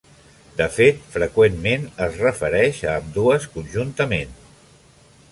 [0.59, 4.33] De fet, freqüentment es refereix a ambdues conjuntament: